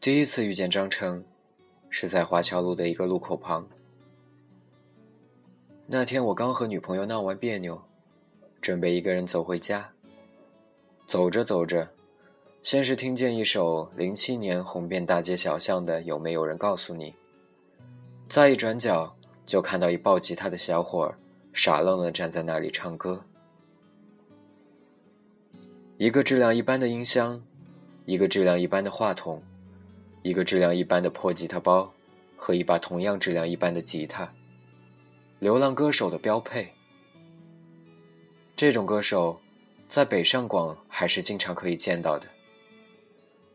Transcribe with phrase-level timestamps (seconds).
[0.00, 1.24] 第一次遇见张成，
[1.90, 3.68] 是在华侨路的一个路口旁。
[5.88, 7.82] 那天我刚和女朋友闹完别扭，
[8.60, 9.90] 准备一个人走回家。
[11.04, 11.90] 走着走着，
[12.62, 17.10] 先是听见一首零七年红遍大街小巷的《有没有人告诉你》，
[18.28, 21.18] 再一转角就看到一抱吉他的小伙儿
[21.52, 23.24] 傻愣愣站在那里唱歌。
[25.96, 27.42] 一个质量一般的音箱，
[28.04, 29.42] 一个质量一般的话筒。
[30.22, 31.92] 一个质量一般的破吉他包，
[32.36, 34.32] 和一把同样质量一般的吉他。
[35.38, 36.72] 流浪歌手的标配。
[38.56, 39.40] 这种歌手，
[39.88, 42.26] 在北上广还是经常可以见到的。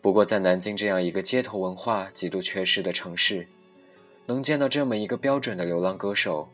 [0.02, 3.48] 不过在南京这样一个街头文化极度缺失的城市，
[4.26, 6.50] 能见到这么一个标准的流浪歌手，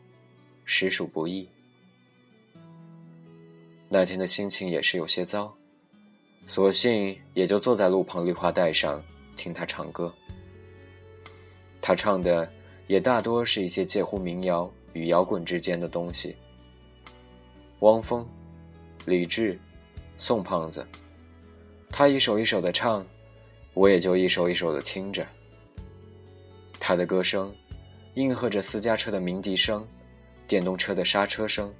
[0.64, 1.48] 实属不易。
[3.88, 5.56] 那天的心情也是有些糟，
[6.46, 9.02] 索性也就坐在路旁绿化带上。
[9.40, 10.12] 听他唱歌，
[11.80, 12.46] 他唱的
[12.86, 16.36] 也大多是一些介乎民谣与摇滚之间的东西。
[17.78, 18.28] 汪峰、
[19.06, 19.58] 李志、
[20.18, 20.86] 宋胖子，
[21.88, 23.02] 他一首一首的唱，
[23.72, 25.26] 我也就一首一首的听着。
[26.78, 27.50] 他的歌声，
[28.12, 29.88] 应和着私家车的鸣笛声、
[30.46, 31.72] 电动车的刹车声、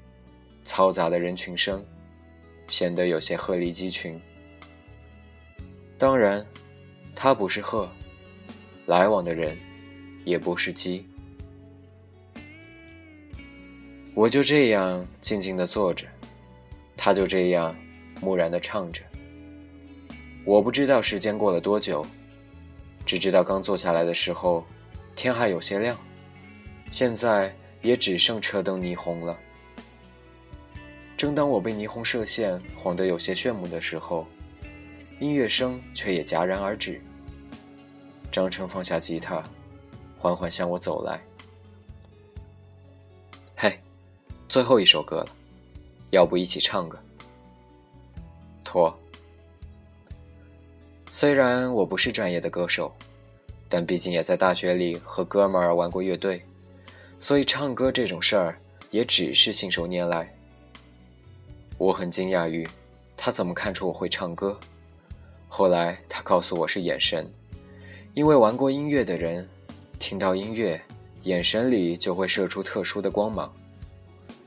[0.64, 1.84] 嘈杂的人群声，
[2.69, 4.19] 显得有些鹤立鸡群。
[5.98, 6.42] 当然。
[7.14, 7.89] 他不是鹤，
[8.86, 9.56] 来往的人
[10.25, 11.06] 也不是鸡。
[14.14, 16.06] 我就这样静静的坐着，
[16.97, 17.77] 他就这样
[18.20, 19.03] 木然的唱着。
[20.44, 22.05] 我不知道时间过了多久，
[23.06, 24.64] 只知道刚坐下来的时候，
[25.14, 25.97] 天还有些亮，
[26.91, 29.38] 现在也只剩车灯霓虹了。
[31.16, 34.27] 正当我被霓虹射线晃得有些炫目的时候，
[35.20, 37.00] 音乐声却也戛然而止。
[38.32, 39.44] 张成放下吉他，
[40.19, 41.20] 缓缓向我走来。
[43.54, 43.78] 嘿，
[44.48, 45.28] 最后一首歌了，
[46.10, 46.98] 要不一起唱个？
[48.64, 48.98] 托。
[51.10, 52.91] 虽然我不是专业的歌手，
[53.69, 56.42] 但毕竟也在大学里和哥们儿玩过乐队，
[57.19, 58.59] 所以唱歌这种事儿
[58.91, 60.34] 也只是信手拈来。
[61.76, 62.66] 我很惊讶于
[63.19, 64.59] 他怎么看出我会唱歌，
[65.53, 67.28] 后来他告诉我是眼神。
[68.15, 69.47] 因为玩过音乐的人，
[69.99, 70.81] 听到音乐，
[71.25, 73.53] 眼神里就会射出特殊的光芒。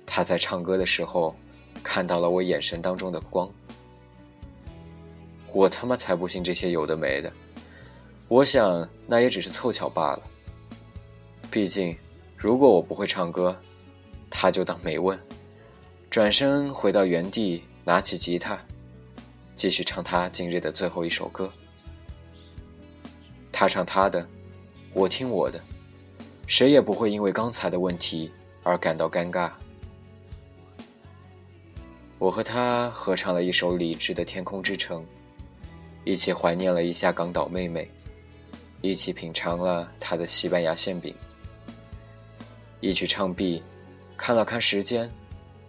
[0.06, 1.36] 他在唱歌的时候，
[1.84, 3.52] 看到了我眼神当中的光。
[5.52, 7.31] 我他妈才不信这些有的没的。
[8.30, 10.22] 我想那也只是凑巧罢了。
[11.52, 11.96] 毕竟，
[12.38, 13.56] 如果我不会唱歌，
[14.30, 15.19] 他就当没问，
[16.09, 18.58] 转身回到原地，拿起吉他，
[19.56, 21.52] 继续唱他今日的最后一首歌。
[23.52, 24.28] 他唱他的，
[24.94, 25.62] 我听我的，
[26.47, 28.31] 谁也不会因为刚才的问题
[28.63, 29.52] 而感到尴尬。
[32.18, 35.02] 我和他合唱了一首李志的《天空之城》，
[36.03, 37.90] 一起怀念了一下港岛妹妹，
[38.81, 41.13] 一起品尝了她的西班牙馅饼。
[42.80, 43.62] 一曲唱毕，
[44.18, 45.12] 看了看时间，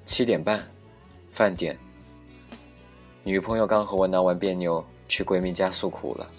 [0.06, 0.64] 七点半，
[1.30, 1.76] 饭点。
[3.26, 6.30] 女朋友刚和我闹完别扭，去闺蜜家诉苦了。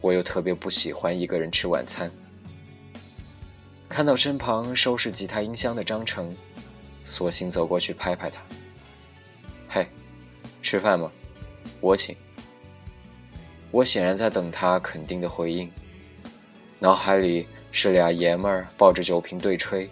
[0.00, 2.10] 我又特别不喜欢一个人吃晚餐。
[3.86, 6.34] 看到身旁收拾吉他音箱的张成，
[7.04, 8.40] 索性走过去拍拍他
[9.68, 9.86] ：“嘿，
[10.62, 11.12] 吃饭吗？
[11.82, 12.16] 我请。”
[13.70, 15.70] 我显然在等他肯定的回应，
[16.78, 19.86] 脑海里是俩爷们儿抱着酒瓶对吹，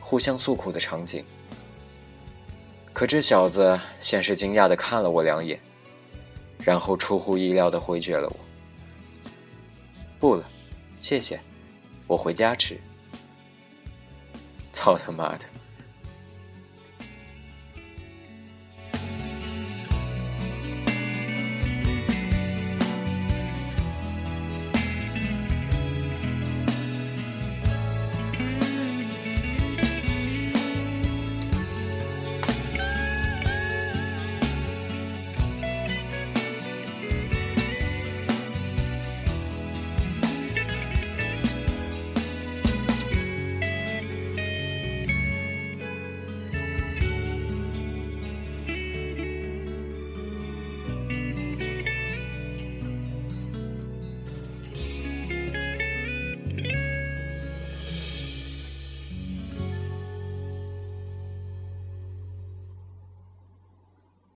[0.00, 1.24] 互相诉苦的场景。
[2.94, 5.60] 可这小子先是惊讶的看了我两眼，
[6.60, 8.36] 然后出乎意料的回绝了我。
[10.20, 10.44] 不了，
[11.00, 11.40] 谢谢，
[12.06, 12.80] 我回家吃。
[14.72, 15.44] 操他妈的！